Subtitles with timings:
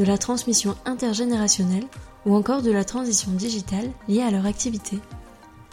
[0.00, 1.84] de la transmission intergénérationnelle
[2.24, 4.98] ou encore de la transition digitale liée à leur activité.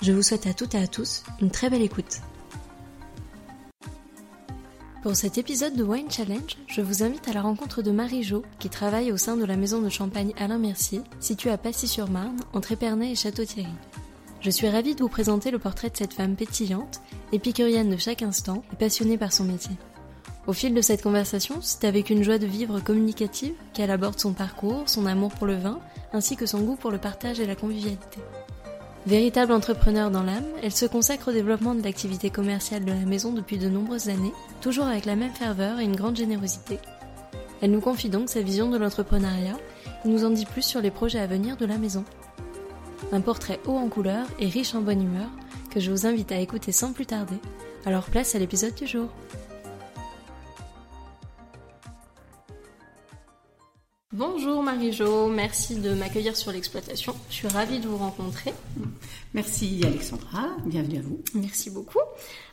[0.01, 2.19] Je vous souhaite à toutes et à tous une très belle écoute.
[5.01, 8.43] Pour cet épisode de Wine Challenge, je vous invite à la rencontre de Marie Jo,
[8.59, 12.73] qui travaille au sein de la maison de champagne Alain Mercier, située à Passy-sur-Marne, entre
[12.73, 13.71] Épernay et Château-Thierry.
[14.41, 16.99] Je suis ravie de vous présenter le portrait de cette femme pétillante,
[17.31, 19.77] épicurienne de chaque instant et passionnée par son métier.
[20.47, 24.31] Au fil de cette conversation, c'est avec une joie de vivre communicative qu'elle aborde son
[24.31, 25.79] parcours, son amour pour le vin,
[26.13, 28.21] ainsi que son goût pour le partage et la convivialité.
[29.05, 33.33] Véritable entrepreneur dans l'âme, elle se consacre au développement de l'activité commerciale de la maison
[33.33, 36.79] depuis de nombreuses années, toujours avec la même ferveur et une grande générosité.
[37.61, 39.57] Elle nous confie donc sa vision de l'entrepreneuriat
[40.05, 42.05] et nous en dit plus sur les projets à venir de la maison.
[43.11, 45.29] Un portrait haut en couleurs et riche en bonne humeur
[45.71, 47.37] que je vous invite à écouter sans plus tarder.
[47.85, 49.09] Alors place à l'épisode du jour.
[54.17, 57.13] Bonjour Marie-Jo, merci de m'accueillir sur l'exploitation.
[57.29, 58.51] Je suis ravie de vous rencontrer.
[59.35, 61.19] Merci Alexandra, bienvenue à vous.
[61.35, 61.99] Merci beaucoup.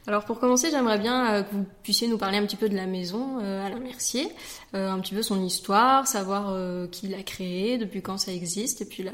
[0.06, 2.76] Alors pour commencer, j'aimerais bien euh, que vous puissiez nous parler un petit peu de
[2.76, 4.28] la maison euh, Alain Mercier,
[4.74, 6.54] euh, un petit peu son histoire, savoir
[6.90, 9.12] qui l'a créée, depuis quand ça existe, et puis la,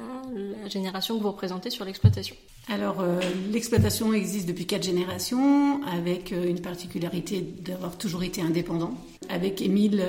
[0.60, 2.34] la génération que vous représentez sur l'exploitation.
[2.68, 3.04] Alors
[3.52, 8.94] l'exploitation existe depuis quatre générations, avec une particularité d'avoir toujours été indépendant.
[9.28, 10.04] Avec Émile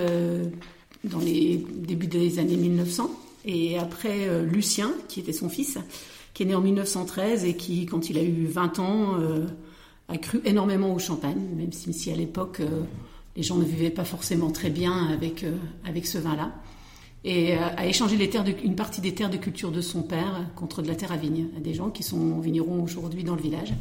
[1.04, 3.10] dans les débuts des années 1900.
[3.46, 5.78] Et après, euh, Lucien, qui était son fils,
[6.34, 9.46] qui est né en 1913 et qui, quand il a eu 20 ans, euh,
[10.08, 12.84] a cru énormément au champagne, même si, à l'époque, euh,
[13.36, 15.46] les gens ne vivaient pas forcément très bien avec,
[15.86, 16.52] avec ce vin-là.
[17.24, 20.82] Et a échangé les terres une partie des terres de culture de son père contre
[20.82, 23.74] de la terre à vigne, à des gens qui sont vignerons aujourd'hui dans le village.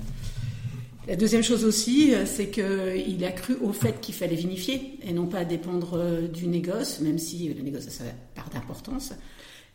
[1.09, 5.13] La deuxième chose aussi, euh, c'est qu'il a cru au fait qu'il fallait vinifier et
[5.13, 9.15] non pas dépendre euh, du négoce, même si le négoce a sa part d'importance.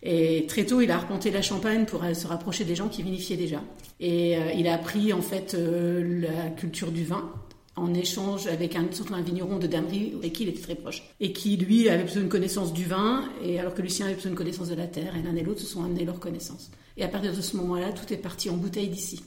[0.03, 3.38] Et très tôt, il a arpenté la Champagne pour se rapprocher des gens qui vinifiaient
[3.38, 3.63] déjà.
[4.00, 7.31] Et euh, il a appris en fait la culture du vin
[7.75, 8.88] en échange avec un
[9.22, 11.03] vigneron de Damery avec qui il était très proche.
[11.19, 14.31] Et qui, lui, avait besoin de connaissance du vin, et alors que Lucien avait besoin
[14.31, 15.16] de connaissance de la terre.
[15.16, 16.69] Et l'un et l'autre se sont amenés leur connaissance.
[16.97, 19.22] Et à partir de ce moment-là, tout est parti en bouteille d'ici.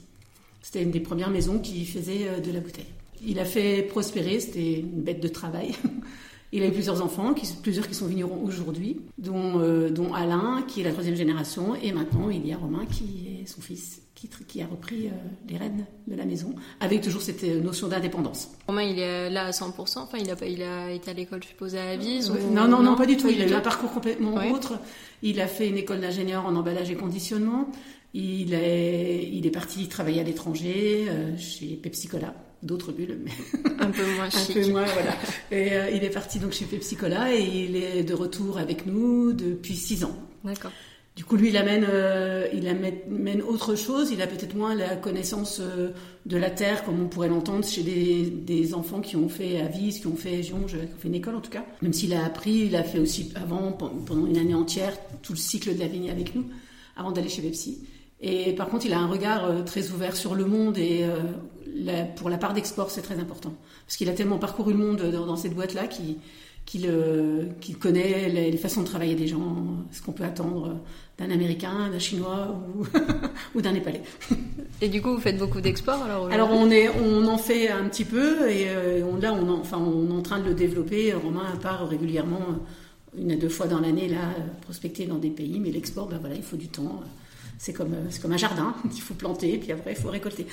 [0.68, 2.84] C'était une des premières maisons qui faisait euh, de la bouteille.
[3.26, 5.74] Il a fait prospérer, c'était une bête de travail.
[6.52, 10.82] Il a eu plusieurs enfants, plusieurs qui sont vignerons aujourd'hui, dont, euh, dont, Alain, qui
[10.82, 14.30] est la troisième génération, et maintenant il y a Romain, qui est son fils, qui,
[14.46, 15.10] qui a repris euh,
[15.48, 18.50] les rênes de la maison, avec toujours cette notion d'indépendance.
[18.66, 21.48] Romain, il est là à 100%, enfin, il a, il a été à l'école, je
[21.48, 23.28] suppose, à Avise non, non, non, pas du tout.
[23.28, 24.78] Il a eu un parcours complètement autre.
[25.22, 27.68] Il a fait une école d'ingénieur en emballage et conditionnement.
[28.14, 33.30] Il est, il est parti travailler à l'étranger, euh, chez Pepsi Cola, d'autres bulles, mais
[33.78, 34.56] un peu moins chic.
[34.56, 35.16] un peu moins, voilà.
[35.50, 38.86] Et euh, il est parti donc chez Pepsi Cola et il est de retour avec
[38.86, 40.16] nous depuis six ans.
[40.42, 40.72] D'accord.
[41.16, 44.10] Du coup, lui, il amène, euh, il amène autre chose.
[44.12, 48.30] Il a peut-être moins la connaissance de la terre, comme on pourrait l'entendre chez des,
[48.30, 51.34] des, enfants qui ont fait Avis, qui ont fait Jonge, qui ont fait une école
[51.34, 51.66] en tout cas.
[51.82, 55.38] Même s'il a appris, il a fait aussi avant, pendant une année entière, tout le
[55.38, 56.46] cycle de la vigne avec nous,
[56.96, 57.80] avant d'aller chez Pepsi.
[58.20, 62.04] Et par contre, il a un regard euh, très ouvert sur le monde et euh,
[62.16, 63.54] pour la part d'export, c'est très important.
[63.86, 67.44] Parce qu'il a tellement parcouru le monde dans, cette boîte-là qu'il euh,
[67.80, 69.56] connaît les, façons de travailler des gens,
[69.92, 70.80] ce qu'on peut attendre
[71.16, 72.84] d'un Américain, d'un Chinois ou,
[73.54, 74.02] ou d'un Népalais.
[74.80, 77.84] Et du coup, vous faites beaucoup d'exports alors Alors on, est, on en fait un
[77.84, 78.66] petit peu et
[79.04, 81.12] on, là, on, enfin, on est en train de le développer.
[81.14, 82.42] Romain part régulièrement,
[83.16, 86.34] une à deux fois dans l'année, là, prospecter dans des pays, mais l'export, ben voilà,
[86.34, 87.00] il faut du temps
[87.58, 90.46] c'est comme, euh, comme un jardin, il faut planter, puis après il faut récolter.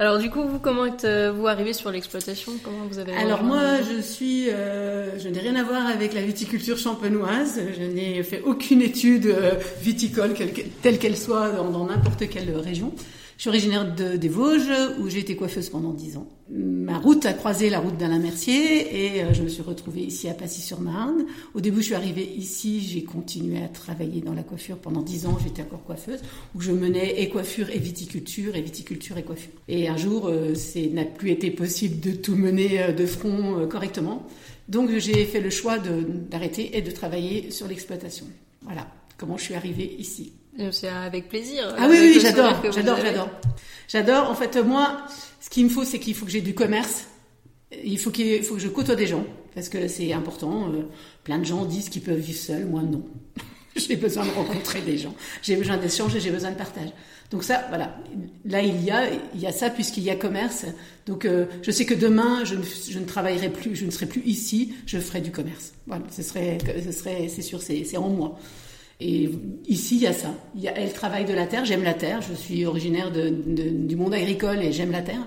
[0.00, 2.52] Alors du coup, vous, comment êtes-vous arrivé sur l'exploitation?
[2.64, 6.22] Comment vous avez Alors moi, je suis, euh, je n'ai rien à voir avec la
[6.22, 7.60] viticulture champenoise.
[7.78, 10.34] Je n'ai fait aucune étude euh, viticole
[10.82, 12.92] telle qu'elle soit dans n'importe quelle région.
[13.36, 14.70] Je suis originaire de, des Vosges,
[15.00, 16.28] où j'ai été coiffeuse pendant dix ans.
[16.50, 20.28] Ma route a croisé la route d'Alain Mercier et euh, je me suis retrouvée ici
[20.28, 21.24] à Passy-sur-Marne.
[21.54, 25.26] Au début, je suis arrivée ici, j'ai continué à travailler dans la coiffure pendant dix
[25.26, 25.36] ans.
[25.42, 26.20] J'étais encore coiffeuse,
[26.54, 29.52] où je menais et coiffure et viticulture, et viticulture et coiffure.
[29.68, 33.66] Et un jour, euh, c'est n'a plus été possible de tout mener euh, de front
[33.68, 34.26] correctement.
[34.68, 38.26] Donc, j'ai fait le choix d'arrêter et de travailler sur l'exploitation.
[38.62, 38.86] Voilà.
[39.18, 40.32] comment je suis arrivée ici.
[40.70, 41.74] C'est avec plaisir.
[41.78, 43.30] Ah oui, oui, j'adore, j'adore, j'adore.
[43.88, 44.30] J'adore.
[44.30, 45.04] En fait, moi,
[45.40, 47.06] ce qu'il me faut, c'est qu'il faut que j'ai du commerce.
[47.84, 50.70] Il faut, qu'il faut que je côtoie des gens, parce que c'est important.
[50.72, 50.82] Euh,
[51.24, 53.04] plein de gens disent qu'ils peuvent vivre seuls, moi non.
[53.76, 55.14] j'ai besoin de rencontrer des gens.
[55.42, 56.90] J'ai besoin d'échanger, j'ai besoin de partage.
[57.30, 57.96] Donc ça, voilà.
[58.44, 60.66] Là, il y a, il y a ça puisqu'il y a commerce.
[61.06, 64.06] Donc, euh, je sais que demain, je ne, je ne, travaillerai plus, je ne serai
[64.06, 65.72] plus ici, je ferai du commerce.
[65.86, 68.38] Voilà, ce serait, ce serait, c'est sûr, c'est en moi.
[69.00, 69.28] Et
[69.66, 70.34] ici, il y a ça.
[70.54, 72.22] Il y a, elle travaille de la terre, j'aime la terre.
[72.22, 75.26] Je suis originaire du monde agricole et j'aime la terre.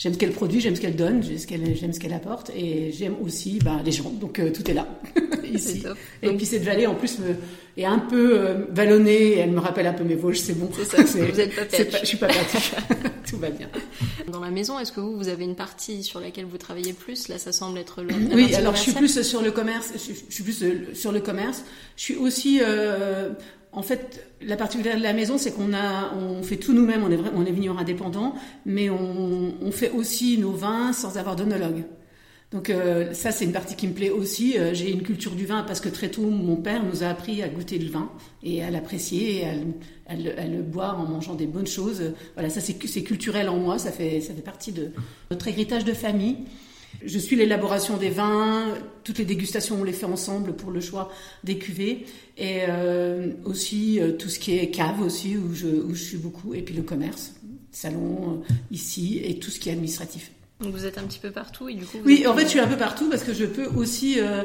[0.00, 3.58] J'aime ce qu'elle produit, j'aime ce qu'elle donne, j'aime ce qu'elle apporte, et j'aime aussi
[3.62, 4.08] bah, les gens.
[4.08, 4.88] Donc euh, tout est là
[5.44, 5.82] ici.
[6.22, 7.34] Et puis cette vallée, en plus, me,
[7.76, 9.36] est un peu euh, vallonnée.
[9.36, 10.40] Elle me rappelle un peu mes Vosges.
[10.40, 10.70] C'est bon.
[10.74, 11.02] C'est ça.
[11.04, 13.10] vous êtes pas, Je suis pas perdue.
[13.28, 13.68] tout va bien.
[14.32, 17.28] Dans la maison, est-ce que vous, vous avez une partie sur laquelle vous travaillez plus?
[17.28, 18.14] Là, ça semble être le.
[18.32, 19.92] Oui, alors je suis plus sur le commerce.
[19.92, 21.62] Je, suis plus euh, sur le commerce.
[21.98, 22.62] Je suis aussi
[23.72, 27.04] en fait, la particularité de la maison, c'est qu'on a, on fait tout nous-mêmes.
[27.04, 28.34] On est vrai, on est vigneron indépendant,
[28.66, 31.84] mais on, on, fait aussi nos vins sans avoir d'onologue.
[32.50, 34.58] Donc euh, ça, c'est une partie qui me plaît aussi.
[34.58, 37.42] Euh, j'ai une culture du vin parce que très tôt, mon père nous a appris
[37.42, 38.10] à goûter le vin
[38.42, 39.46] et à l'apprécier et
[40.08, 42.02] à, le boire en mangeant des bonnes choses.
[42.34, 43.78] Voilà, ça c'est culturel en moi.
[43.78, 44.90] Ça fait ça fait partie de
[45.30, 46.38] notre héritage de famille.
[47.04, 48.74] Je suis l'élaboration des vins,
[49.04, 51.10] toutes les dégustations on les fait ensemble pour le choix
[51.44, 52.06] des cuvées
[52.36, 56.18] et euh, aussi euh, tout ce qui est cave aussi où je, où je suis
[56.18, 57.32] beaucoup et puis le commerce,
[57.70, 60.30] salon euh, ici et tout ce qui est administratif.
[60.60, 61.98] Donc vous êtes un petit peu partout et du coup.
[62.04, 64.42] oui, en fait, je suis un peu partout parce que je peux aussi, euh,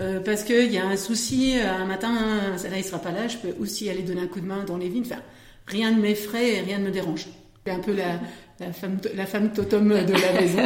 [0.00, 2.12] euh, parce qu'il y a un souci, un matin,
[2.56, 4.78] là il sera pas là, je peux aussi aller donner un coup de main dans
[4.78, 5.04] les vignes.
[5.04, 5.20] Enfin,
[5.66, 7.26] rien ne m'effraie et rien ne me dérange.
[7.68, 8.18] C'est un peu la,
[8.60, 10.62] la femme, la femme totem de la maison,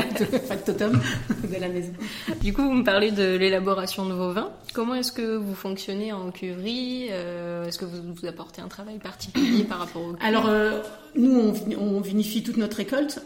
[0.64, 1.00] totem
[1.43, 1.93] de la maison.
[2.40, 4.52] Du coup, vous me parlez de l'élaboration de vos vins.
[4.72, 8.99] Comment est-ce que vous fonctionnez en cuverie euh, Est-ce que vous, vous apportez un travail
[9.00, 10.81] particulier par rapport au Alors, euh,
[11.16, 13.20] nous, on, on, vinifie toute notre récolte.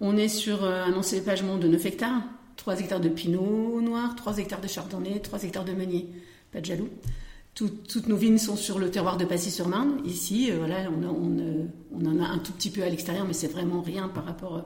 [0.00, 2.22] On est sur euh, un encépagement de 9 hectares.
[2.56, 6.08] 3 hectares de pinot noir, 3 hectares de chardonnay, 3 hectares de meunier.
[6.50, 6.88] Pas de jaloux
[7.66, 10.00] toutes nos vignes sont sur le terroir de Passy-sur-Marne.
[10.04, 13.82] Ici, euh, voilà, on, en a un tout petit peu à l'extérieur, mais c'est vraiment
[13.82, 14.56] rien par rapport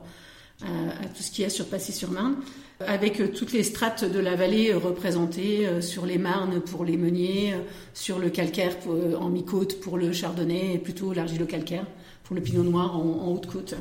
[0.61, 2.35] à, tout ce qu'il y a sur Passy-sur-Marne.
[2.79, 6.97] Avec euh, toutes les strates de la vallée euh, représentées sur les marnes pour les
[6.97, 7.55] meuniers,
[7.93, 8.75] sur le calcaire
[9.19, 11.85] en mi-côte pour le chardonnay et plutôt l'argilo-calcaire
[12.23, 13.75] pour le pinot noir en haute-côte.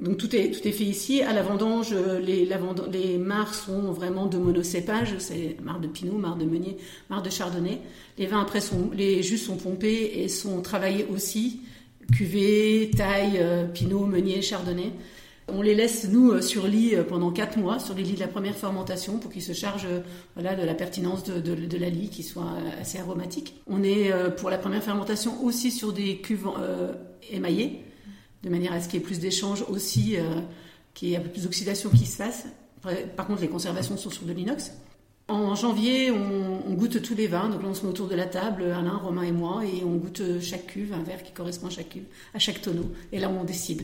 [0.00, 1.22] Donc tout est, tout est fait ici.
[1.22, 2.58] À la vendange, les, la
[2.92, 5.14] les mares sont vraiment de monocépage.
[5.18, 6.76] C'est marre de Pinot, marre de Meunier,
[7.08, 7.78] marre de Chardonnay.
[8.18, 11.60] Les vins après sont, les jus sont pompés et sont travaillés aussi.
[12.10, 14.92] Cuvée, taille, euh, Pinot, Meunier, Chardonnay.
[15.48, 18.20] On les laisse, nous, euh, sur lit euh, pendant quatre mois, sur les lits de
[18.20, 19.88] la première fermentation, pour qu'ils se chargent
[20.34, 23.54] voilà, de la pertinence de, de, la lit, qui soit assez aromatique.
[23.66, 26.48] On est, pour la première fermentation, aussi sur des cuves
[27.30, 27.84] émaillées
[28.42, 30.40] de manière à ce qu'il y ait plus d'échanges aussi, euh,
[30.94, 32.46] qu'il y ait plus d'oxydation qui se fasse.
[33.16, 34.72] Par contre, les conservations sont sur de l'inox.
[35.28, 37.48] En janvier, on, goûte tous les vins.
[37.48, 39.96] Donc là, on se met autour de la table, Alain, Romain et moi, et on
[39.96, 42.04] goûte chaque cuve, un verre qui correspond à chaque cuve,
[42.34, 42.90] à chaque tonneau.
[43.12, 43.82] Et là, on décide.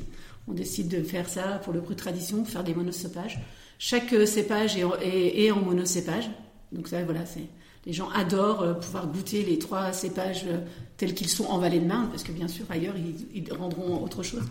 [0.49, 3.39] On décide de faire ça pour le bruit tradition, faire des monocépages.
[3.79, 6.29] Chaque cépage est, est, est en monocépage.
[6.73, 7.47] Donc ça, voilà, c'est
[7.89, 10.59] les gens adorent euh, pouvoir goûter les trois cépages euh,
[10.99, 12.95] tels qu'ils sont en vallée de Marne, parce que bien sûr, ailleurs,
[13.35, 14.43] ils, rendront autre chose.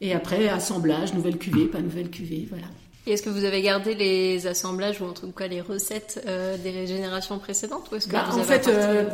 [0.00, 2.68] Et après, assemblage, nouvelle cuvée, pas nouvelle cuvée, voilà.
[3.10, 6.56] Et est-ce que vous avez gardé les assemblages ou en tout cas les recettes euh,
[6.56, 9.08] des générations précédentes ou est-ce que bah, vous En fait, euh,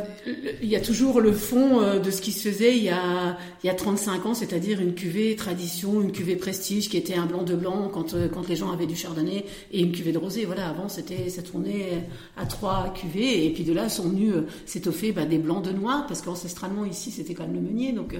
[0.61, 3.39] il y a toujours le fond euh, de ce qui se faisait il y a,
[3.63, 7.25] il y a 35 ans, c'est-à-dire une cuvée tradition, une cuvée prestige qui était un
[7.25, 10.45] blanc de blanc quand, quand les gens avaient du chardonnay et une cuvée de rosé.
[10.45, 12.03] Voilà, avant c'était ça tournait
[12.37, 14.35] à trois cuvées et puis de là sont venus
[14.67, 17.93] s'étoffer bah, des blancs de noir parce qu'ancestralement ici c'était quand même le meunier.
[17.93, 18.15] Donc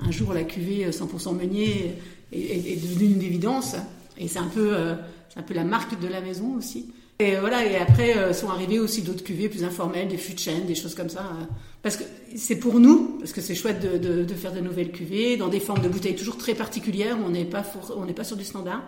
[0.00, 1.96] un jour la cuvée 100% meunier
[2.32, 3.76] est, est, est devenue une évidence.
[4.18, 4.94] Et c'est un peu, euh,
[5.36, 6.92] un peu la marque de la maison aussi.
[7.20, 10.38] Et voilà, et après euh, sont arrivés aussi d'autres cuvées plus informelles, des fûts de
[10.38, 11.20] chêne, des choses comme ça.
[11.20, 11.44] Euh,
[11.82, 12.04] parce que
[12.36, 15.82] c'est pour nous, parce que c'est chouette de, faire de nouvelles cuvées dans des formes
[15.82, 17.16] de bouteilles toujours très particulières.
[17.24, 18.82] On n'est pas, pas sur du standard,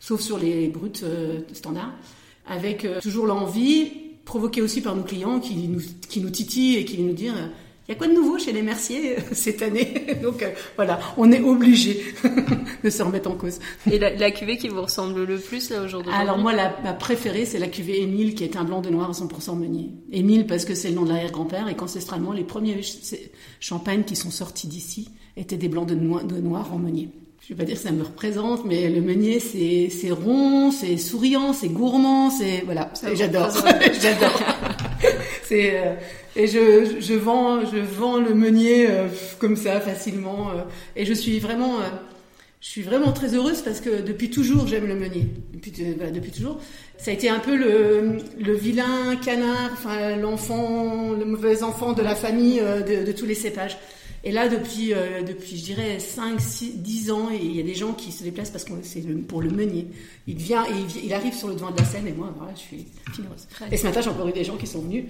[0.00, 1.04] sauf sur les brutes
[1.52, 1.92] standards,
[2.46, 3.92] avec toujours l'envie
[4.24, 7.32] provoquée aussi par nos clients qui nous, qui nous titillent et qui nous disent
[7.92, 10.98] il y a quoi de nouveau chez les Merciers euh, cette année Donc euh, voilà,
[11.18, 12.02] on est obligé
[12.84, 13.58] de se remettre en cause.
[13.90, 17.44] Et la, cuvée qui vous ressemble le plus là aujourd'hui Alors moi, la, ma préférée,
[17.44, 19.90] c'est la cuvée Émile qui est un blanc de noir à 100% meunier.
[20.10, 22.80] Émile parce que c'est le nom de l'arrière-grand-père et qu'ancestralement, les premiers
[23.60, 27.10] champagnes qui sont sortis d'ici étaient des blancs de, noir, de noir en meunier.
[27.42, 31.52] Je vais pas dire que ça me représente, mais le meunier, c'est rond, c'est souriant,
[31.52, 33.50] c'est gourmand, c'est voilà, j'adore,
[34.00, 34.40] j'adore.
[35.44, 35.94] c'est euh,
[36.36, 40.62] et je, vends je vends le meunier euh, comme ça facilement euh,
[40.96, 41.78] et je suis vraiment
[42.60, 45.26] je suis vraiment très heureuse parce que depuis toujours j'aime le meunier.
[45.52, 46.60] Depuis bah, toujours.
[46.96, 52.14] Ça a été un peu le, vilain canard enfin l'enfant le mauvais enfant de la
[52.14, 53.76] famille de tous les cépages
[54.24, 57.74] et là, depuis, euh, depuis je dirais 5, 6, 10 ans, il y a des
[57.74, 59.88] gens qui se déplacent parce que c'est pour le meunier.
[60.26, 62.60] Il vient, il, il, arrive sur le devant de la scène et moi, voilà, je
[62.60, 63.48] suis fineuse.
[63.70, 65.04] Et ce matin, j'ai encore eu des gens qui sont venus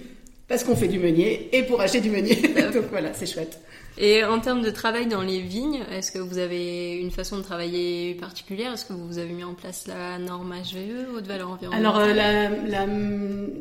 [0.53, 2.35] parce qu'on fait du meunier et pour acheter du meunier.
[2.75, 3.59] Donc voilà, c'est chouette.
[3.97, 7.41] Et en termes de travail dans les vignes, est-ce que vous avez une façon de
[7.41, 8.73] travailler particulière?
[8.73, 11.85] Est-ce que vous avez mis en place la norme HVE, haute valeur environnementale?
[11.85, 12.85] Alors euh, la, la,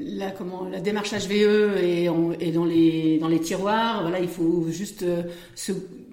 [0.00, 4.02] la, comment, la démarche HVE est, est, dans, les, dans les tiroirs.
[4.02, 5.22] Voilà, il faut juste euh,
[5.54, 5.72] se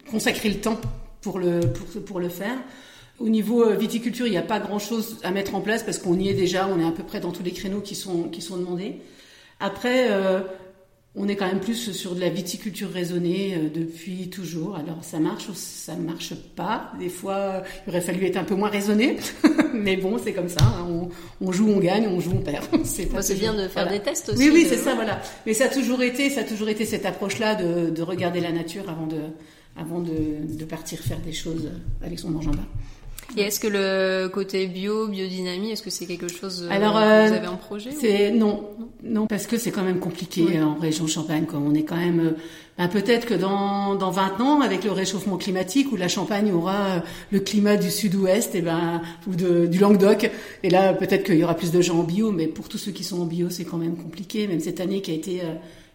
[0.10, 0.80] consacrer le temps
[1.20, 2.58] pour le, pour, pour le faire.
[3.20, 6.18] Au niveau euh, viticulture, il n'y a pas grand-chose à mettre en place parce qu'on
[6.18, 8.42] y est déjà, on est à peu près dans tous les créneaux qui sont, qui
[8.42, 9.02] sont demandés.
[9.60, 10.40] Après, euh,
[11.22, 14.78] on est quand même plus sur de la viticulture raisonnée euh, depuis toujours.
[14.78, 16.94] Alors ça marche ou ça marche pas.
[16.98, 19.18] Des fois, il aurait fallu être un peu moins raisonné,
[19.74, 20.64] mais bon, c'est comme ça.
[20.64, 21.10] Hein.
[21.42, 22.66] On, joue, on gagne, on joue, on perd.
[22.86, 24.40] C'est bien de faire des tests aussi.
[24.40, 25.22] Oui, oui, c'est ça, voilà.
[25.46, 28.52] Mais ça a toujours été, ça a toujours été cette approche-là de, de, regarder la
[28.52, 29.20] nature avant de,
[29.78, 30.12] avant de,
[30.58, 31.70] de partir faire des choses
[32.02, 32.68] avec son manche en bas.
[33.38, 36.98] Et est-ce que le côté bio, biodynamie, est-ce que c'est quelque chose euh, que vous
[36.98, 38.70] euh, avez en projet C'est non,
[39.04, 41.46] non, parce que c'est quand même compliqué en région Champagne.
[41.46, 42.32] Comme on est quand même, euh,
[42.78, 47.04] ben, peut-être que dans dans 20 ans, avec le réchauffement climatique, où la Champagne aura
[47.32, 50.30] le climat du Sud-Ouest, et ben ou de, du Languedoc,
[50.64, 52.92] et là peut-être qu'il y aura plus de gens en bio, mais pour tous ceux
[52.92, 54.48] qui sont en bio, c'est quand même compliqué.
[54.48, 55.42] Même cette année qui a été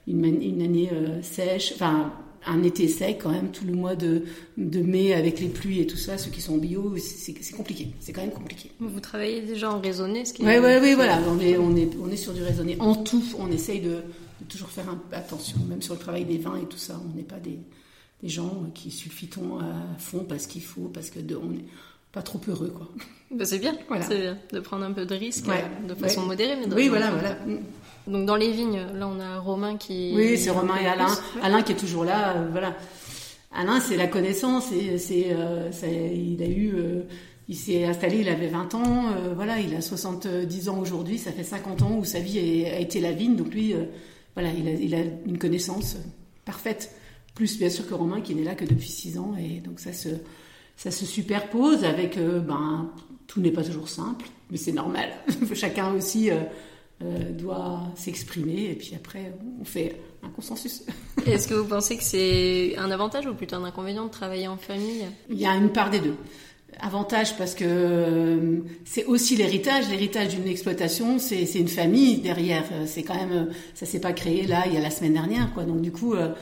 [0.06, 0.90] une, une année
[1.22, 2.12] sèche, enfin
[2.46, 4.24] un été sec quand même, tout le mois de,
[4.56, 7.88] de mai avec les pluies et tout ça, ceux qui sont bio, c'est compliqué.
[8.00, 8.70] C'est quand même compliqué.
[8.80, 11.20] Vous travaillez déjà en raisonné ce qui Oui, oui, oui, voilà.
[11.28, 12.76] On est, on, est, on est sur du raisonné.
[12.80, 14.02] En tout, on essaye de,
[14.48, 17.00] toujours faire attention, même sur le travail des vins et tout ça.
[17.04, 17.58] On n'est pas des,
[18.22, 21.64] des gens qui sulfitons à fond parce qu'il faut, parce que de, on n'est
[22.12, 22.88] pas trop heureux, quoi.
[23.30, 24.04] Bah, c'est bien, voilà.
[24.04, 26.56] c'est bien de prendre un peu de risque euh, de façon modérée.
[26.56, 27.36] Mais oui, voilà, voilà.
[28.06, 30.12] Donc dans les vignes, là on a Romain qui.
[30.14, 31.06] Oui, c'est Romain et Alain.
[31.42, 32.76] Alain qui est toujours là, euh, voilà.
[33.52, 37.02] Alain, c'est la connaissance et c'est, euh, il a eu, euh,
[37.48, 39.04] il s'est installé, il avait 20 ans,
[39.36, 43.00] voilà, il a 70 ans aujourd'hui, ça fait 50 ans où sa vie a, été
[43.00, 43.74] la vigne, donc lui,
[44.34, 45.96] voilà, il a, il a, une connaissance
[46.44, 46.96] parfaite.
[47.36, 49.92] Plus bien sûr que Romain qui n'est là que depuis 6 ans et donc ça
[49.92, 50.08] se,
[50.76, 52.90] ça se superpose avec, ben,
[53.28, 55.10] tout n'est pas toujours simple, mais c'est normal.
[55.54, 56.30] Chacun aussi
[57.02, 60.84] euh, doit s'exprimer et puis après on fait un consensus.
[61.26, 64.56] Est-ce que vous pensez que c'est un avantage ou plutôt un inconvénient de travailler en
[64.56, 65.04] famille?
[65.28, 66.14] Il y a une part des deux.
[66.80, 72.64] Avantage parce que euh, c'est aussi l'héritage, l'héritage d'une exploitation, c'est une famille derrière.
[72.86, 75.64] C'est quand même, ça s'est pas créé là il y a la semaine dernière, quoi.
[75.64, 76.32] Donc du coup, euh,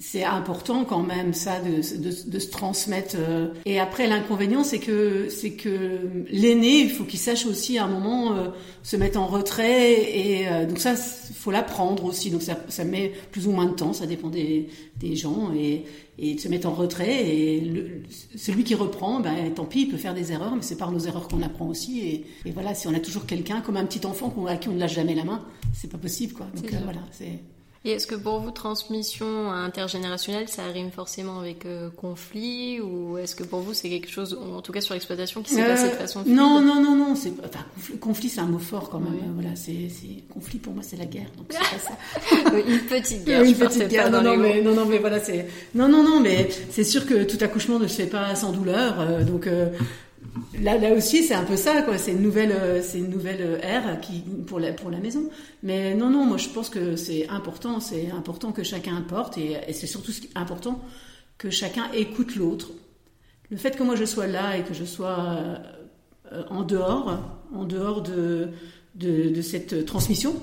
[0.00, 3.16] c'est important quand même ça de, de, de se transmettre.
[3.18, 3.48] Euh.
[3.64, 7.88] Et après l'inconvénient c'est que c'est que l'aîné il faut qu'il sache aussi à un
[7.88, 8.48] moment euh,
[8.82, 13.12] se mettre en retrait et euh, donc ça faut l'apprendre aussi donc ça, ça met
[13.32, 14.68] plus ou moins de temps ça dépend des,
[15.00, 15.84] des gens et,
[16.18, 18.02] et de se mettre en retrait et le,
[18.36, 21.00] celui qui reprend ben tant pis il peut faire des erreurs mais c'est par nos
[21.00, 24.06] erreurs qu'on apprend aussi et, et, voilà si on a toujours quelqu'un comme un petit
[24.06, 27.00] enfant à qui on ne lâche jamais la main c'est pas possible quoi donc voilà
[27.10, 27.40] c'est
[27.88, 33.34] et est-ce que pour vous, transmission intergénérationnelle, ça rime forcément avec euh, conflit Ou est-ce
[33.34, 35.92] que pour vous, c'est quelque chose, en tout cas sur l'exploitation, qui s'est passé de
[35.92, 37.14] euh, façon fluide Non, non, non, non.
[37.14, 37.64] C'est, enfin,
[37.98, 39.14] conflit, c'est un mot fort quand même.
[39.32, 39.88] Voilà, c'est,
[40.28, 41.28] conflit pour moi, c'est la guerre.
[41.38, 42.58] Donc c'est pas ça.
[42.68, 43.42] une petite guerre.
[43.44, 44.10] une petite guerre.
[44.10, 45.46] Non, non, mais, non, non, mais voilà, c'est.
[45.74, 49.00] Non, non, non, mais c'est sûr que tout accouchement ne se fait pas sans douleur.
[49.00, 49.48] Euh, donc
[50.62, 51.98] là, aussi, c'est un peu ça, quoi.
[51.98, 55.30] C'est une nouvelle, euh, c'est une nouvelle euh, ère qui pour la pour la maison.
[55.62, 59.58] Mais non, non, moi je pense que c'est important, c'est important que chacun apporte et,
[59.72, 60.80] c'est surtout important
[61.36, 62.70] que chacun écoute l'autre.
[63.50, 65.18] Le fait que moi je sois là et que je sois
[66.32, 67.18] euh, en dehors,
[67.54, 68.48] en dehors de,
[68.94, 70.34] de, de cette transmission,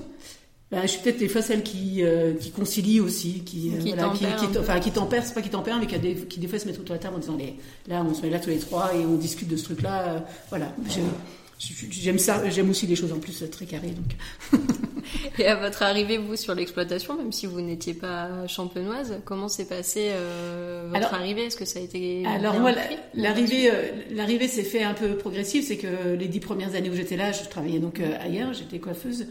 [0.72, 4.08] ben, je suis peut-être des fois celle qui, euh, qui concilie aussi, qui, qui voilà,
[4.08, 6.48] qui, qui, enfin, qui tempère, c'est pas qui tempère, mais qui, a des, qui des
[6.48, 7.54] fois se met autour de la table en disant les,
[7.86, 10.08] là, on se met là tous les trois et on discute de ce truc-là.
[10.08, 10.18] Euh,
[10.48, 10.72] voilà.
[11.58, 13.92] J'aime ça, j'aime aussi les choses en plus très carrées.
[13.92, 14.60] Donc.
[15.38, 19.66] et à votre arrivée, vous, sur l'exploitation, même si vous n'étiez pas champenoise, comment s'est
[19.66, 21.44] passée euh, votre arrivée?
[21.44, 22.72] Est-ce que ça a été Alors moi,
[23.14, 23.70] l'arrivée,
[24.10, 25.62] l'arrivée s'est fait un peu progressive.
[25.62, 29.26] C'est que les dix premières années où j'étais là, je travaillais donc ailleurs, j'étais coiffeuse.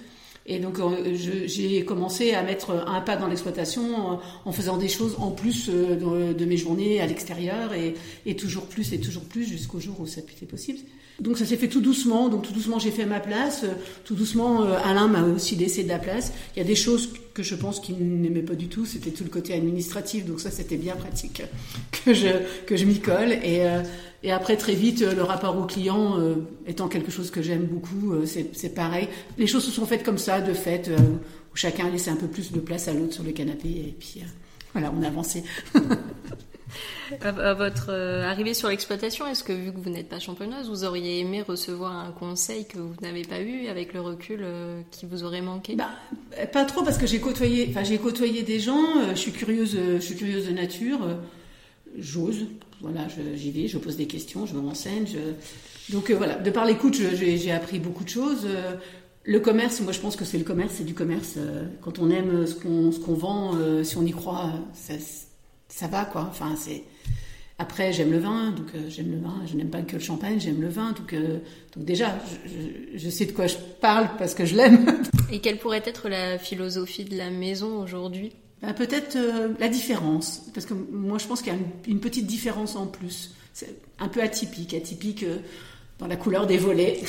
[0.47, 4.87] Et donc euh, j'ai commencé à mettre un pas dans l'exploitation euh, en faisant des
[4.87, 7.95] choses en plus euh, de, mes journées à l'extérieur et,
[8.27, 10.79] et, toujours plus et toujours plus jusqu'au jour où ça été possible.
[11.19, 13.65] Donc ça s'est fait tout doucement, donc tout doucement j'ai fait ma place,
[14.03, 16.33] tout doucement Alain m'a aussi laissé de la place.
[16.55, 19.25] Il y a des choses que je pense qu'il n'aimait pas du tout, c'était tout
[19.25, 20.25] le côté administratif.
[20.25, 21.43] Donc ça, c'était bien pratique
[22.05, 22.29] que je,
[22.65, 23.33] que je m'y colle.
[23.33, 23.83] Et, euh,
[24.23, 28.13] et après, très vite, le rapport au client euh, étant quelque chose que j'aime beaucoup,
[28.13, 29.09] euh, c'est pareil.
[29.37, 32.53] Les choses se sont faites comme ça, de fait, où chacun laissait un peu plus
[32.53, 33.67] de place à l'autre sur le canapé.
[33.67, 34.23] Et puis
[34.71, 35.43] voilà, on a avancé.
[37.21, 40.83] À, votre euh, arrivée sur l'exploitation, est-ce que vu que vous n'êtes pas champenoise, vous
[40.83, 45.05] auriez aimé recevoir un conseil que vous n'avez pas eu avec le recul euh, qui
[45.05, 45.75] vous aurait manqué?
[45.75, 45.89] Bah,
[46.51, 48.83] Pas trop parce que j'ai côtoyé, j'ai côtoyé des gens.
[48.97, 50.99] Euh, je suis curieuse, je suis curieuse de nature.
[51.97, 52.47] J'ose,
[52.81, 55.05] voilà, j'y vais, je pose des questions, je me renseigne.
[55.89, 58.45] Donc voilà, de par l'écoute, j'ai appris beaucoup de choses.
[59.23, 61.37] Le commerce, moi je pense que c'est le commerce, c'est du commerce.
[61.79, 63.53] Quand on aime ce qu'on vend,
[63.83, 64.95] si on y croit, ça,
[65.67, 66.27] ça va quoi.
[66.29, 66.83] Enfin, c'est.
[67.57, 69.41] Après, j'aime le vin, donc euh, j'aime le vin.
[69.47, 70.91] Je n'aime pas que le champagne, j'aime le vin.
[70.91, 71.39] Donc, euh,
[71.73, 72.13] donc déjà,
[72.95, 75.01] je, sais de quoi je parle parce que je l'aime.
[75.31, 78.33] Et quelle pourrait être la philosophie de la maison aujourd'hui?
[78.61, 82.25] Bah, Peut-être euh, la différence, parce que moi, je pense qu'il y a une, petite
[82.27, 83.33] différence en plus.
[83.53, 85.23] C'est un peu atypique, atypique
[85.99, 86.99] dans la couleur des volets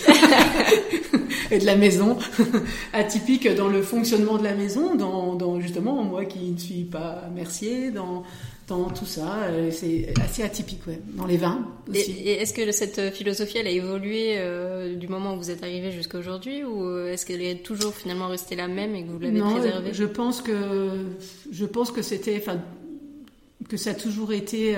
[1.51, 2.17] et de la maison,
[2.93, 7.25] atypique dans le fonctionnement de la maison, dans, dans justement moi qui ne suis pas
[7.35, 8.23] mercier, dans
[8.69, 9.45] dans tout ça.
[9.45, 10.99] Euh, c'est assez atypique, ouais.
[11.15, 12.13] Dans les vins aussi.
[12.13, 15.93] Et, est-ce que cette philosophie, elle a évolué euh, du moment où vous êtes arrivé
[15.93, 19.19] jusqu'à aujourd'hui, ou euh, est-ce qu'elle est toujours finalement restée la même et que vous
[19.19, 19.91] l'avez préservée?
[19.93, 21.07] Je pense que
[21.51, 22.61] je pense que c'était, enfin,
[23.69, 24.77] que ça a toujours été.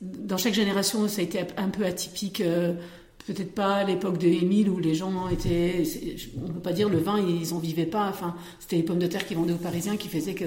[0.00, 2.42] Dans chaque génération, ça a été un peu atypique
[3.26, 5.82] peut-être pas à l'époque de Émile où les gens étaient,
[6.44, 8.08] on peut pas dire le vin, ils en vivaient pas.
[8.08, 10.44] Enfin, c'était les pommes de terre qui vendaient aux Parisiens qui faisaient que,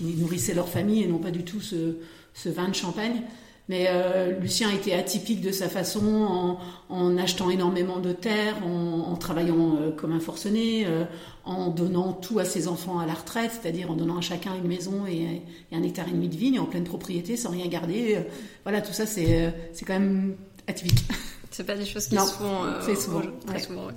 [0.00, 3.22] nourrissaient leur famille et non pas du tout ce vin de champagne.
[3.68, 9.10] Mais euh, Lucien était atypique de sa façon en, en achetant énormément de terre, en,
[9.12, 11.04] en travaillant euh, comme un forcené, euh,
[11.44, 14.66] en donnant tout à ses enfants à la retraite, c'est-à-dire en donnant à chacun une
[14.66, 18.18] maison et, et, un hectare et demi de vigne en pleine propriété sans rien garder.
[18.64, 19.54] voilà, tout ça c'est
[19.86, 21.04] quand même atypique.
[21.52, 23.88] C'est pas des choses qui se font euh, souvent, très souvent.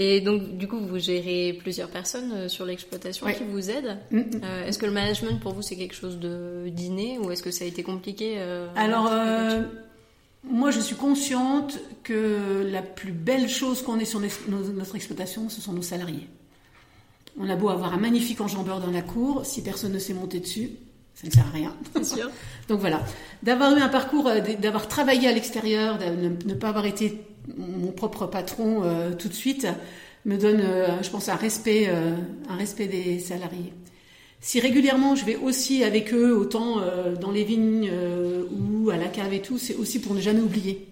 [0.00, 3.98] Et donc, du coup, vous gérez plusieurs personnes euh, sur l'exploitation qui vous aident.
[4.10, 4.40] Mm, mm.
[4.44, 7.50] Euh, est-ce que le management pour vous c'est quelque chose de d'inné ou est-ce que
[7.50, 8.38] ça a été compliqué
[8.76, 9.10] Alors,
[10.44, 15.60] moi, je suis consciente que la plus belle chose qu'on ait sur notre exploitation, ce
[15.60, 16.28] sont nos salariés.
[17.38, 20.40] On a beau avoir un magnifique enjambeur dans la cour, si personne ne s'est monté
[20.40, 20.70] dessus,
[21.14, 21.76] ça ne sert à rien.
[22.02, 22.30] Sûr.
[22.68, 23.02] Donc voilà,
[23.42, 27.20] d'avoir eu un parcours, euh, d'avoir travaillé à l'extérieur, de ne pas avoir été
[27.56, 29.66] mon propre patron euh, tout de suite,
[30.24, 33.72] me donne, euh, je pense, un respect, un respect des salariés.
[34.40, 36.76] Si régulièrement je vais aussi avec eux, autant
[37.20, 37.90] dans les vignes
[38.52, 40.86] ou à la cave et tout, c'est aussi pour ne jamais oublier.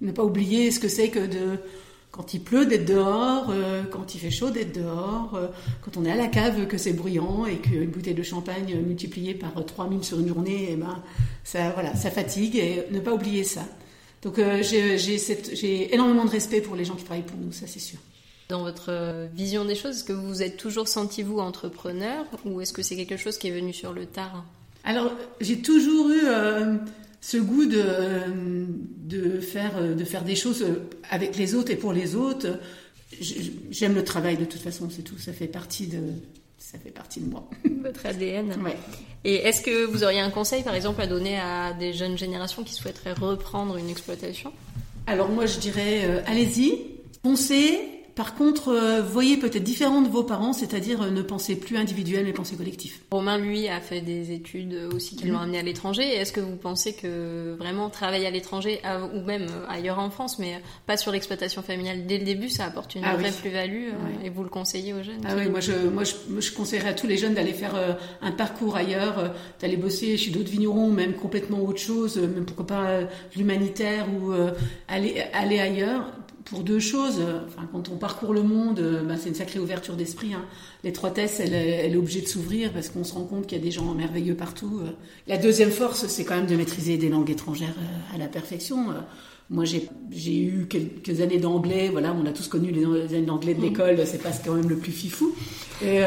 [0.00, 1.58] Ne pas oublier ce que c'est que de
[2.10, 5.46] quand il pleut d'être dehors, euh, quand il fait chaud d'être dehors, euh,
[5.82, 9.34] quand on est à la cave que c'est bruyant et qu'une bouteille de champagne multipliée
[9.34, 11.00] par 3000 sur une journée, eh ben,
[11.44, 13.62] ça, voilà, ça fatigue et ne pas oublier ça.
[14.22, 17.78] Donc euh, j'ai énormément de respect pour les gens qui travaillent pour nous, ça c'est
[17.78, 17.98] sûr.
[18.48, 22.60] Dans votre vision des choses, est-ce que vous vous êtes toujours senti vous entrepreneur ou
[22.60, 24.44] est-ce que c'est quelque chose qui est venu sur le tard?
[24.84, 26.22] Alors j'ai toujours eu
[27.20, 27.84] ce goût de,
[29.04, 30.64] de, faire, de faire des choses
[31.10, 32.58] avec les autres et pour les autres.
[33.70, 35.18] J'aime le travail de toute façon, c'est tout.
[35.18, 36.00] Ça fait partie de,
[36.58, 37.48] ça fait partie de moi.
[37.82, 38.60] Votre ADN.
[38.62, 38.76] Ouais.
[39.24, 42.64] Et est-ce que vous auriez un conseil, par exemple, à donner à des jeunes générations
[42.64, 44.52] qui souhaiteraient reprendre une exploitation?
[45.06, 46.86] Alors moi, je dirais, euh, allez-y,
[47.22, 51.76] foncez, par contre, euh, voyez peut-être différent de vos parents, c'est-à-dire euh, ne pensez plus
[51.76, 53.00] individuel, mais pensez collectif.
[53.12, 55.44] Romain, lui, a fait des études aussi qui l'ont mhm.
[55.44, 56.02] amené à l'étranger.
[56.02, 58.80] Est-ce que vous pensez que vraiment travailler à l'étranger,
[59.14, 62.64] ou même euh, ailleurs en France, mais pas sur l'exploitation familiale dès le début, ça
[62.64, 63.90] apporte une ah vraie plus-value
[64.24, 67.06] et vous le conseillez aux jeunes Ah oui, moi je, moi, je, conseillerais à tous
[67.06, 67.76] les jeunes d'aller faire
[68.20, 73.00] un parcours ailleurs, d'aller bosser chez d'autres vignerons, même complètement autre chose, même pourquoi pas
[73.36, 74.32] l'humanitaire ou
[74.88, 76.10] aller, aller ailleurs
[76.50, 77.20] pour deux choses.
[77.46, 80.34] Enfin, quand on parcourt le monde, euh, bah, c'est une sacrée ouverture d'esprit.
[80.34, 80.44] Hein.
[80.84, 83.64] L'étroitesse, elle, elle, est obligée de s'ouvrir parce qu'on se rend compte qu'il y a
[83.64, 84.80] des gens merveilleux partout.
[84.82, 84.90] Euh.
[85.26, 88.86] La deuxième force, c'est quand même de maîtriser des langues étrangères euh, à la perfection.
[89.50, 91.88] Moi, j'ai eu quelques années d'anglais.
[91.90, 93.64] Voilà, on a tous connu les années d'anglais de mmh.
[93.64, 94.06] l'école.
[94.06, 95.34] C'est pas quand même le plus fifou.
[95.82, 96.00] Et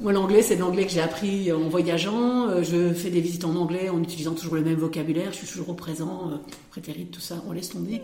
[0.00, 2.48] moi, l'anglais, c'est l'anglais que j'ai appris en voyageant.
[2.48, 5.32] Euh, je fais des visites en anglais en utilisant toujours le même vocabulaire.
[5.32, 6.36] Je suis toujours au présent, euh,
[6.70, 7.42] prétérit, tout ça.
[7.48, 8.02] On laisse tomber.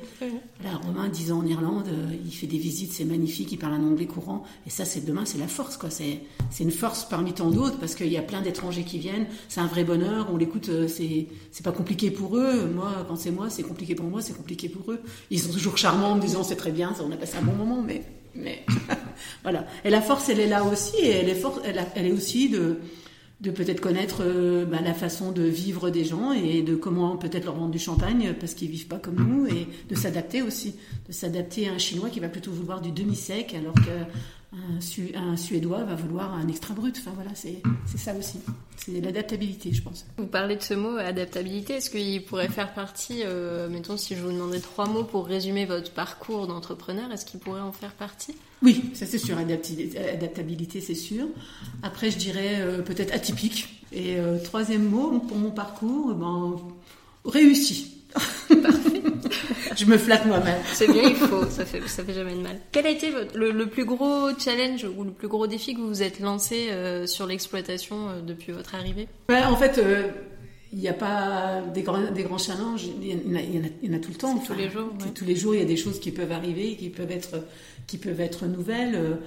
[0.63, 3.51] Là, Romain, 10 ans en Irlande, euh, il fait des visites, c'est magnifique.
[3.53, 4.45] Il parle un anglais courant.
[4.67, 5.91] Et ça, c'est demain, c'est la force, quoi.
[5.91, 6.21] C'est
[6.61, 9.27] une force parmi tant d'autres parce qu'il y a plein d'étrangers qui viennent.
[9.49, 10.29] C'est un vrai bonheur.
[10.33, 12.71] On l'écoute, c'est pas compliqué pour eux.
[12.75, 15.01] Moi, quand c'est moi, c'est compliqué pour moi, c'est compliqué pour eux.
[15.31, 17.43] Ils sont toujours charmants en me disant c'est très bien, ça, on a passé un
[17.43, 18.03] bon moment, mais
[18.35, 18.65] Mais
[19.43, 19.67] voilà.
[19.85, 21.43] Et la force, elle est là aussi, et elle est,
[21.95, 22.79] elle, est aussi de,
[23.41, 27.45] de peut-être connaître euh, bah, la façon de vivre des gens et de comment peut-être
[27.45, 30.75] leur vendre du champagne parce qu'ils vivent pas comme nous et de s'adapter aussi,
[31.07, 33.75] de s'adapter à un Chinois qui va plutôt vouloir du demi-sec alors
[34.51, 36.97] qu'un Suédois va vouloir un extra brut.
[36.99, 37.61] Enfin voilà, c'est
[37.97, 38.39] ça aussi.
[38.77, 40.07] C'est l'adaptabilité, je pense.
[40.17, 41.75] Vous parlez de ce mot adaptabilité.
[41.75, 45.67] Est-ce qu'il pourrait faire partie, euh, mettons, si je vous demandais trois mots pour résumer
[45.67, 48.35] votre parcours d'entrepreneur, est-ce qu'il pourrait en faire partie?
[48.63, 49.37] Oui, ça c'est sûr.
[49.39, 51.27] Adaptabilité, c'est sûr.
[51.83, 53.85] Après, je dirais euh, peut-être atypique.
[53.93, 56.57] Et euh, troisième mot pour mon parcours, ben,
[57.25, 58.03] réussi.
[58.49, 59.03] Parfait.
[59.79, 60.61] je me flatte moi-même.
[60.73, 62.59] C'est bien, il faut, ça fait, ça fait jamais de mal.
[62.73, 66.03] Quel a été le, plus gros challenge ou le plus gros défi que vous vous
[66.03, 69.07] êtes lancé euh, sur l'exploitation euh, depuis votre arrivée?
[69.31, 70.09] En fait, euh,
[70.73, 73.91] il n'y a pas des grands, des grands challenges, il y, en a, il y
[73.91, 74.37] en a, tout le temps.
[74.39, 74.91] tous les jours.
[75.15, 77.45] Tous les jours, il y a des choses qui peuvent arriver, qui peuvent être,
[77.87, 79.19] qui peuvent être nouvelles.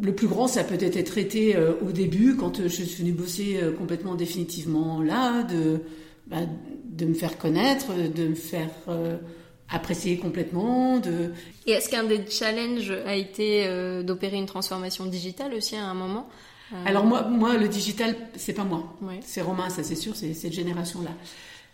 [0.00, 4.14] Le plus grand, ça peut être traité au début, quand je suis venue bosser complètement
[4.14, 5.80] définitivement là, de,
[6.26, 6.42] bah,
[6.84, 8.70] de me faire connaître, de me faire
[9.70, 10.98] apprécier complètement.
[10.98, 11.32] De...
[11.66, 15.94] Et est-ce qu'un des challenges a été euh, d'opérer une transformation digitale aussi à un
[15.94, 16.28] moment
[16.72, 18.96] euh, Alors moi, moi, le digital, c'est pas moi.
[19.22, 21.10] C'est Romain, ça c'est sûr, c'est cette génération-là.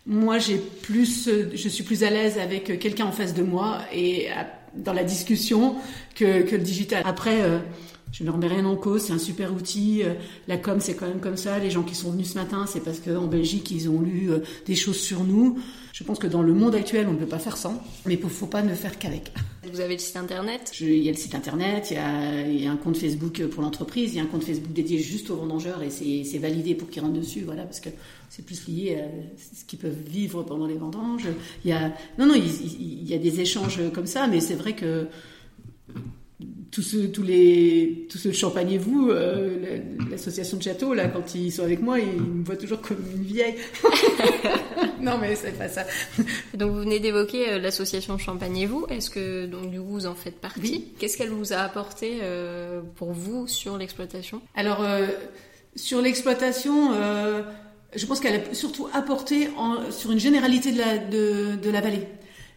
[0.05, 4.29] Moi, j'ai plus, je suis plus à l'aise avec quelqu'un en face de moi et
[4.77, 5.75] dans la discussion
[6.15, 7.03] que, que le digital.
[7.05, 7.59] Après, euh,
[8.11, 10.03] je ne remets rien en cause, c'est un super outil.
[10.47, 11.59] La com, c'est quand même comme ça.
[11.59, 14.29] Les gens qui sont venus ce matin, c'est parce qu'en Belgique, ils ont lu
[14.65, 15.59] des choses sur nous.
[15.97, 18.23] Je pense que dans le monde actuel, on ne peut pas faire sans, mais il
[18.23, 19.31] ne faut pas ne faire qu'avec.
[19.73, 20.71] Vous avez le site internet?
[20.79, 24.17] Il y a le site internet, il y a, un compte Facebook pour l'entreprise, il
[24.17, 27.19] y a un compte Facebook dédié juste aux vendangeurs et c'est validé pour qu'ils rentrent
[27.19, 27.89] dessus, voilà, parce que
[28.29, 29.07] c'est plus lié à
[29.55, 31.27] ce qu'ils peuvent vivre pendant les vendanges.
[31.65, 34.73] Il y a, non, non, il y a des échanges comme ça, mais c'est vrai
[34.73, 35.07] que
[36.71, 39.79] tous ceux, tous les, tous ceux Champagne et vous, euh,
[40.11, 43.23] l'association de château, là, quand ils sont avec moi, ils me voient toujours comme une
[43.23, 43.55] vieille.
[45.01, 45.85] non, mais c'est pas ça.
[46.53, 48.85] Donc, vous venez d'évoquer euh, l'association Champagne et vous.
[48.89, 50.85] Est-ce que, donc, du coup, vous en faites partie?
[50.99, 54.41] Qu'est-ce qu'elle vous a apporté euh, pour vous sur l'exploitation?
[54.55, 54.85] Alors,
[55.75, 56.91] sur l'exploitation,
[57.95, 61.81] je pense qu'elle a surtout apporté en, sur une généralité de la, de, de la
[61.81, 62.07] vallée.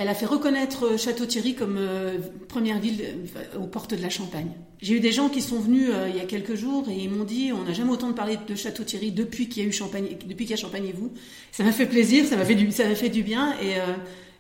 [0.01, 2.17] Elle a fait reconnaître euh, Château-Thierry comme euh,
[2.49, 3.05] première ville
[3.37, 4.49] euh, aux portes de la Champagne.
[4.81, 7.25] J'ai eu des gens qui sont venus il y a quelques jours et ils m'ont
[7.25, 10.47] dit on n'a jamais autant parlé de Château-Thierry depuis qu'il y a eu Champagne, depuis
[10.47, 11.13] qu'il y a Champagne et vous.
[11.53, 13.75] Ça m'a fait plaisir, ça m'a fait du, ça m'a fait du bien et,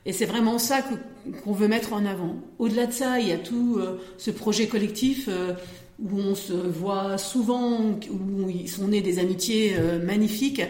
[0.07, 0.83] et c'est vraiment ça
[1.45, 2.37] qu'on veut mettre en avant.
[2.59, 3.79] Au-delà de ça, il y a tout
[4.17, 5.29] ce projet collectif
[6.03, 10.63] où on se voit souvent, où ils sont nés des amitiés magnifiques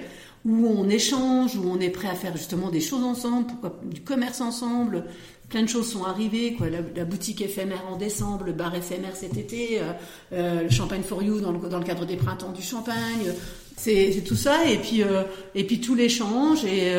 [0.45, 4.01] où on échange, où on est prêt à faire justement des choses ensemble, pourquoi du
[4.01, 5.05] commerce ensemble.
[5.49, 6.69] Plein de choses sont arrivées, quoi.
[6.71, 9.93] La, boutique éphémère en décembre, le bar éphémère cet été, euh,
[10.33, 13.35] euh, le Champagne for You dans le, dans le cadre des printemps du Champagne.
[13.77, 15.23] C'est tout ça, et puis, euh,
[15.55, 16.93] et puis tout l'échange, et,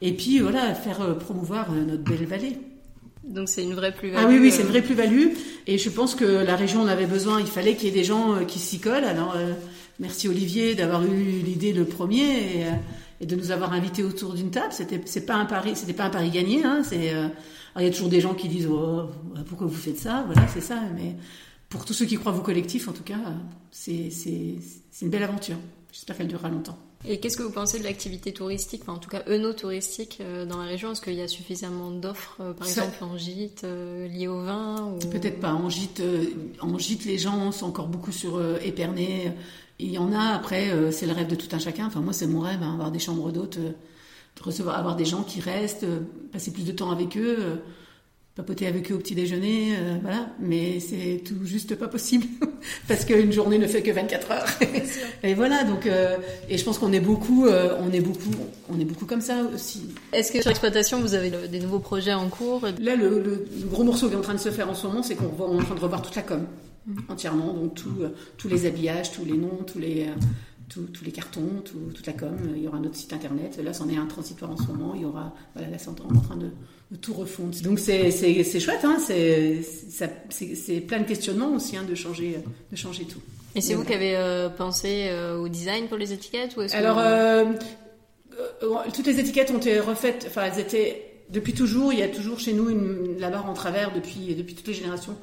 [0.00, 2.58] et puis voilà, faire promouvoir notre belle vallée.
[3.22, 4.24] Donc c'est une vraie plus-value.
[4.24, 5.28] Ah oui, oui, c'est une vraie plus-value.
[5.66, 7.40] Et je pense que la région en avait besoin.
[7.40, 9.04] Il fallait qu'il y ait des gens qui s'y collent.
[9.04, 9.34] Alors,
[10.00, 12.66] Merci Olivier d'avoir eu l'idée le premier
[13.20, 14.72] et, de nous avoir invités autour d'une table.
[14.72, 16.64] C'était c'est pas un pari, c'était pas un pari gagné.
[16.64, 17.28] Hein, c'est euh,
[17.78, 19.04] il y a toujours des gens qui disent oh,
[19.46, 20.80] pourquoi vous faites ça, voilà c'est ça.
[20.96, 21.14] Mais
[21.68, 23.20] pour tous ceux qui croient vos collectifs, en tout cas,
[23.70, 24.58] c'est c'est
[25.02, 25.56] une belle aventure.
[25.92, 26.76] J'espère qu'elle durera longtemps.
[27.06, 30.56] Et qu'est-ce que vous pensez de l'activité touristique, enfin, en tout cas œno-touristique euh, dans
[30.56, 33.64] la région Est-ce qu'il y a suffisamment d'offres, euh, par exemple en gîte,
[34.10, 35.52] liées au vin Peut-être pas.
[35.52, 36.02] En gîte,
[36.60, 39.34] en gîte, les gens sont encore beaucoup sur Épernay,
[39.78, 41.86] il y en a, après, euh, c'est le rêve de tout un chacun.
[41.86, 43.72] Enfin, moi, c'est mon rêve, hein, avoir des chambres d'hôtes, euh,
[44.40, 46.00] recevoir, avoir des gens qui restent, euh,
[46.32, 47.60] passer plus de temps avec eux,
[48.36, 50.28] papoter avec eux au petit déjeuner, voilà.
[50.40, 52.26] Mais c'est tout juste pas possible,
[52.88, 54.46] parce qu'une journée ne fait que 24 heures.
[55.22, 58.34] et voilà, donc, et je pense qu'on est beaucoup, on est beaucoup,
[58.68, 59.82] on est beaucoup comme ça aussi.
[60.12, 62.66] Est-ce que sur l'exploitation, vous avez des nouveaux projets en cours?
[62.80, 65.04] Là, le, le, gros morceau qui est en train de se faire en ce moment,
[65.04, 66.44] c'est qu'on est en train de revoir toute la com.
[66.86, 66.98] Mm.
[67.08, 70.12] entièrement, donc tout, euh, tous les habillages, tous les noms, tous les, euh,
[70.68, 72.36] tous, les cartons, toute la com.
[72.54, 73.58] Il y aura notre site internet.
[73.62, 74.92] Là, c'en est un transitoire en ce moment.
[74.94, 76.50] Il y aura, voilà, là, c'est en train de,
[77.00, 77.56] tout refondre.
[77.62, 79.62] Donc c'est, c'est, chouette, hein, c'est,
[80.30, 82.38] c'est, plein de questionnements aussi hein, de, changer,
[82.70, 83.20] de changer tout.
[83.54, 87.00] Et c'est vous qui avez euh, pensé au design pour les étiquettes ou Alors,
[88.92, 92.38] toutes les étiquettes ont été refaites, enfin elles étaient depuis toujours, il y a toujours
[92.38, 95.16] chez nous une, la barre en travers depuis, toutes les générations,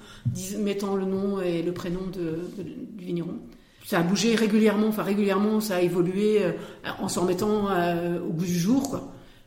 [0.59, 3.35] mettant le nom et le prénom du vigneron.
[3.85, 6.51] Ça a bougé régulièrement, enfin régulièrement, ça a évolué euh,
[6.99, 9.01] en s'en remettant euh, au bout du jour.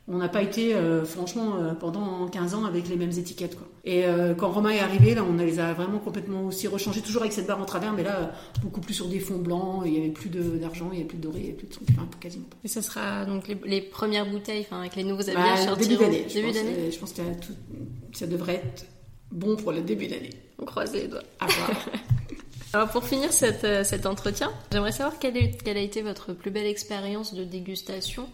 [0.07, 3.57] On n'a pas été, euh, franchement, euh, pendant 15 ans avec les mêmes étiquettes.
[3.57, 3.67] Quoi.
[3.85, 7.23] Et euh, quand Romain est arrivé, là, on les a vraiment complètement aussi rechangés, toujours
[7.23, 9.99] avec cette barre en travers, mais là, beaucoup plus sur des fonds blancs, il n'y
[9.99, 11.89] avait plus d'argent, il n'y avait plus de doré, il n'y avait plus de trucs,
[11.91, 12.57] enfin, quasiment pas.
[12.65, 16.27] Et ça sera donc les, premières bouteilles, enfin, avec les nouveaux habillages bah, Début d'année.
[16.33, 16.91] Début d'année.
[16.91, 17.23] Je pense que
[18.13, 18.85] ça devrait être
[19.33, 20.31] bon pour le début d'année.
[20.59, 21.23] On croise les doigts.
[21.41, 21.71] À voir.
[22.75, 26.67] Alors pour finir cet entretien, j'aimerais savoir quelle, est, quelle, a été votre plus belle
[26.67, 28.27] expérience de dégustation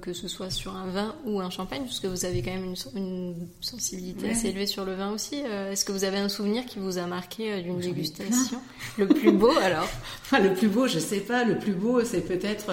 [0.00, 3.34] que ce soit sur un vin ou un champagne, puisque vous avez quand même une,
[3.60, 5.42] sensibilité assez élevée sur le vin aussi.
[5.44, 8.60] Euh, est-ce que vous avez un souvenir qui vous a marqué euh, d'une dégustation?
[8.98, 9.88] Le plus beau alors?
[10.32, 11.44] Le plus beau, je sais pas.
[11.44, 12.70] Le plus beau, c'est peut-être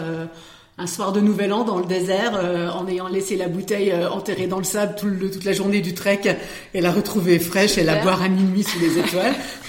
[0.78, 2.34] un soir de Nouvel An dans le désert,
[2.76, 6.38] en ayant laissé la bouteille enterrée dans le sable toute la journée du trek,
[6.74, 9.36] et la retrouver fraîche et la boire à minuit sous les étoiles.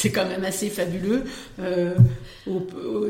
[0.00, 1.24] c'est quand même assez fabuleux.
[1.60, 1.94] Euh,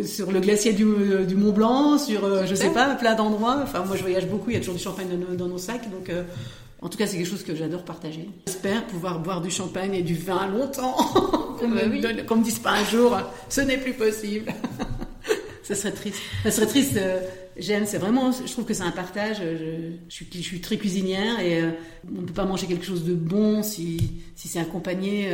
[0.04, 0.84] sur le glacier du,
[1.26, 3.60] du Mont Blanc, sur, euh, je sais pas, plein d'endroits.
[3.62, 6.10] Enfin, moi, je voyage beaucoup, il y a toujours du champagne dans, nos, sacs, donc...
[6.10, 6.24] Euh,
[6.82, 8.26] en tout cas, c'est quelque chose que j'adore partager.
[8.46, 10.94] J'espère pouvoir boire du champagne et du vin longtemps.
[11.60, 13.18] qu'on bah me, me dise pas un jour,
[13.50, 14.50] ce n'est plus possible.
[15.62, 16.16] ça serait triste.
[16.42, 16.98] Ça serait triste.
[17.58, 19.42] J'aime, c'est vraiment, je trouve que c'est un partage.
[19.42, 21.62] Je, je, suis, je, suis, très cuisinière et
[22.08, 25.30] on ne peut pas manger quelque chose de bon si, si c'est accompagné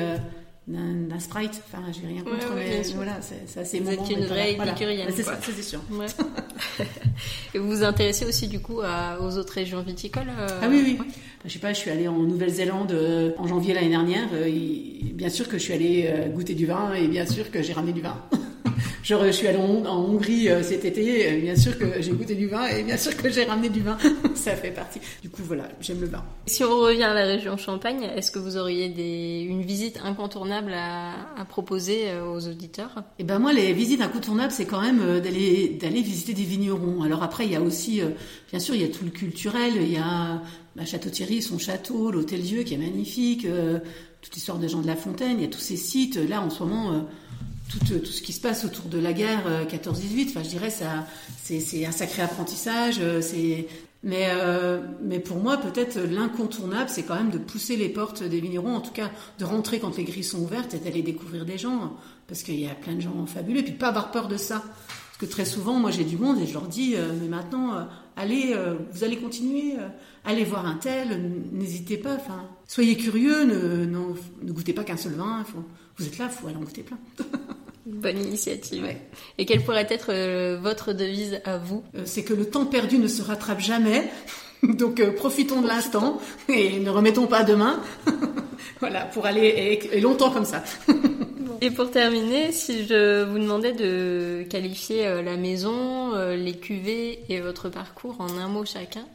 [0.66, 1.62] d'un sprite.
[1.66, 5.08] Enfin, j'ai rien contre, mais voilà, c'est assez Vous êtes une vraie épicurienne.
[5.14, 5.80] C'est ça, c'est sûr.
[7.54, 11.06] Et vous vous intéressez aussi du coup aux autres régions viticoles euh, Ah oui, oui.
[11.46, 14.28] Je sais pas, je suis allée en Nouvelle-Zélande euh, en janvier l'année dernière.
[14.32, 14.50] Euh,
[15.12, 17.92] bien sûr que je suis allée goûter du vin et bien sûr que j'ai ramené
[17.92, 18.16] du vin.
[19.06, 22.48] je, suis allée en, Hongrie euh, cet été, euh, bien sûr que j'ai goûté du
[22.48, 23.96] vin et bien sûr que j'ai ramené du vin.
[24.34, 25.00] ça fait partie.
[25.22, 26.24] Du coup, voilà, j'aime le vin.
[26.46, 30.72] Si on revient à la région Champagne, est-ce que vous auriez des, une visite incontournable
[30.74, 33.04] à, proposer euh, aux auditeurs?
[33.18, 37.02] Eh ben moi, les visites incontournables, c'est quand même d'aller d'aller visiter des vignerons.
[37.02, 38.02] Alors après, il y a aussi,
[38.50, 39.74] bien sûr, il y a tout le culturel.
[39.76, 40.42] Il y a
[40.76, 43.46] bah, Château-Thierry, son château, l'Hôtel-Dieu qui est magnifique,
[44.22, 45.38] toute l'histoire des gens de la Fontaine.
[45.38, 46.16] Il y a tous ces sites.
[46.16, 47.06] Là, en ce moment
[47.68, 49.78] tout, tout, ce qui se passe autour de la guerre 14-18.
[49.88, 51.06] Euh, enfin, je dirais ça,
[51.42, 52.98] c'est un sacré apprentissage.
[53.00, 53.20] Euh,
[54.04, 58.76] euh, mais pour moi, peut-être l'incontournable, c'est quand même de pousser les portes des vignerons,
[58.76, 61.96] en tout cas de rentrer quand les grilles sont ouvertes et d'aller découvrir des gens,
[62.28, 64.62] parce qu'il y a plein de gens fabuleux, et puis pas avoir peur de ça.
[64.62, 68.56] Parce que très souvent, moi j'ai du monde et je leur dis, mais maintenant, allez,
[68.92, 69.74] vous allez continuer,
[70.24, 71.20] allez voir un tel,
[71.52, 75.44] n'hésitez pas, enfin, soyez curieux, ne, ne, goûtez pas qu'un seul vin,
[75.98, 76.98] vous êtes là, il faut aller en goûter plein.
[77.86, 78.84] Bonne initiative.
[79.38, 81.84] Et quelle pourrait être euh, votre devise à vous?
[81.94, 84.10] Euh, C'est que le temps perdu ne se rattrape jamais.
[84.62, 87.80] Donc euh, profitons de l'instant et ne remettons pas demain.
[88.80, 90.64] voilà, pour aller et, longtemps comme ça.
[91.60, 97.68] Et pour terminer, si je vous demandais de qualifier la maison, les cuvées et votre
[97.68, 99.06] parcours en un mot chacun,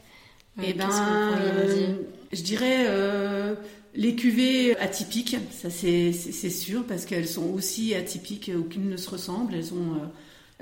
[0.62, 0.90] eh ben,
[2.32, 2.88] je dirais
[3.94, 9.54] les cuvées atypiques, ça c'est sûr, parce qu'elles sont aussi atypiques, aucune ne se ressemble.
[9.54, 10.08] Elles ont euh,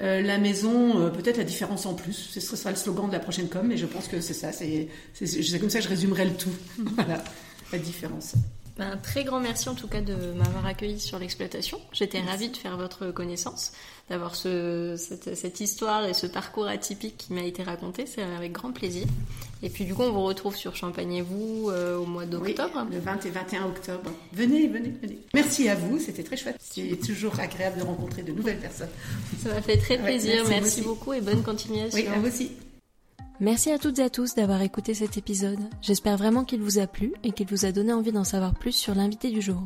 [0.02, 2.14] euh, la maison, euh, peut-être la différence en plus.
[2.14, 4.52] Ce sera le slogan de la prochaine com, mais je pense que c'est ça.
[4.52, 4.88] C'est
[5.60, 6.50] comme ça que je résumerai le tout.
[6.96, 7.24] voilà,
[7.72, 8.34] la différence.
[8.80, 11.82] Ben, un très grand merci en tout cas de m'avoir accueilli sur l'exploitation.
[11.92, 13.74] J'étais ravie de faire votre connaissance
[14.10, 18.06] d'avoir ce, cette, histoire et ce parcours atypique qui m'a été raconté.
[18.06, 19.06] C'est avec grand plaisir.
[19.64, 22.88] Et puis du coup, on vous retrouve sur Champagne et vous euh, au mois d'octobre.
[22.90, 24.12] le 20 et 21 octobre.
[24.32, 25.20] Venez, venez, venez.
[25.34, 26.56] Merci à vous, c'était très chouette.
[26.62, 28.90] C'est toujours agréable de rencontrer de nouvelles personnes.
[29.44, 30.46] Ça m'a fait très plaisir.
[30.48, 32.00] merci, beaucoup et bonne continuation.
[32.00, 32.52] Oui, à vous aussi.
[33.42, 35.60] Merci à toutes et à tous d'avoir écouté cet épisode.
[35.82, 38.74] J'espère vraiment qu'il vous a plu et qu'il vous a donné envie d'en savoir plus
[38.74, 39.64] sur l'invité du jour.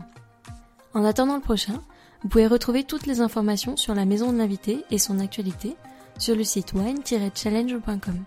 [0.93, 1.81] En attendant le prochain,
[2.21, 5.75] vous pouvez retrouver toutes les informations sur la maison de l'invité et son actualité
[6.19, 8.23] sur le site wine-challenge.com.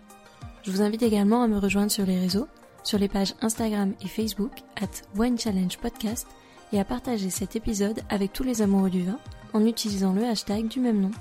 [0.64, 2.48] Je vous invite également à me rejoindre sur les réseaux,
[2.82, 6.26] sur les pages Instagram et Facebook at Wine Challenge Podcast
[6.72, 9.20] et à partager cet épisode avec tous les amoureux du vin
[9.52, 11.12] en utilisant le hashtag du même nom.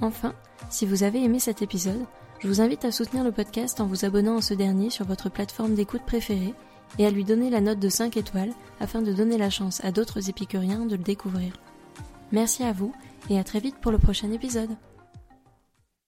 [0.00, 0.34] Enfin,
[0.70, 2.06] si vous avez aimé cet épisode,
[2.38, 5.30] je vous invite à soutenir le podcast en vous abonnant à ce dernier sur votre
[5.30, 6.54] plateforme d'écoute préférée
[6.98, 9.90] et à lui donner la note de 5 étoiles afin de donner la chance à
[9.90, 11.54] d'autres épicuriens de le découvrir.
[12.32, 12.92] Merci à vous
[13.30, 14.70] et à très vite pour le prochain épisode.